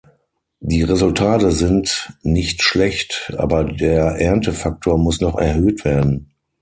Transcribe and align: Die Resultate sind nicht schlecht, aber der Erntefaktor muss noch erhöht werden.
Die 0.61 0.81
Resultate 0.81 1.51
sind 1.51 2.11
nicht 2.23 2.63
schlecht, 2.63 3.31
aber 3.37 3.63
der 3.65 4.13
Erntefaktor 4.19 4.97
muss 4.97 5.21
noch 5.21 5.35
erhöht 5.37 5.85
werden. 5.85 6.33